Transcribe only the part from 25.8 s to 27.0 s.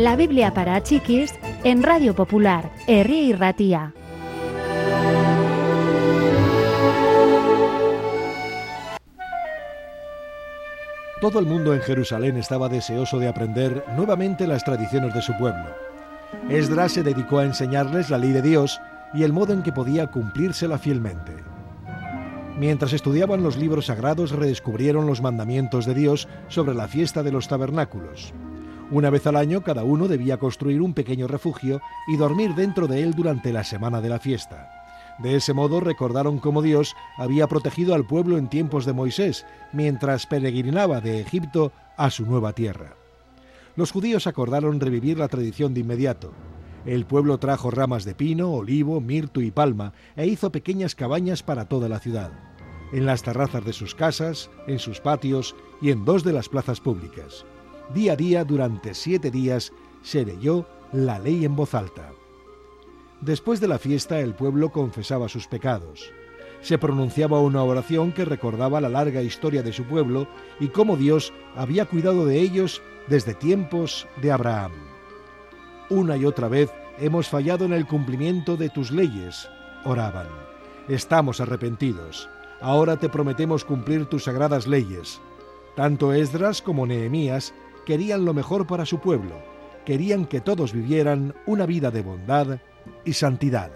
de Dios sobre la